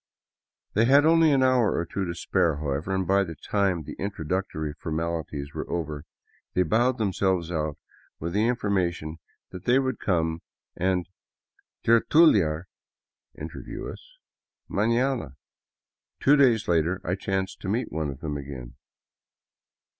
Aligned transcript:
They 0.73 0.85
had 0.85 1.05
only 1.05 1.31
an 1.31 1.43
hour 1.43 1.77
or 1.77 1.85
two 1.85 2.05
to 2.05 2.15
spare, 2.15 2.55
how 2.55 2.71
ever, 2.71 2.91
and 2.91 3.05
by 3.05 3.23
the 3.23 3.35
time 3.35 3.83
the 3.83 3.95
introductory 3.99 4.73
formalities 4.73 5.53
were 5.53 5.69
over 5.69 6.05
they 6.55 6.63
bowed 6.63 6.97
themselves 6.97 7.51
out 7.51 7.77
with 8.19 8.33
the 8.33 8.47
information 8.47 9.19
that 9.51 9.65
they 9.65 9.77
would 9.77 9.99
come 9.99 10.41
and 10.75 11.07
tertu 11.83 12.25
liar 12.33 12.67
(interview) 13.37 13.89
us— 13.89 14.17
manana. 14.75 15.35
Two 16.19 16.35
days 16.35 16.67
later 16.67 16.99
I 17.03 17.13
chanced 17.13 17.59
to 17.59 17.69
meet 17.69 17.91
one 17.91 18.09
of 18.09 18.21
them 18.21 18.37
again. 18.37 18.77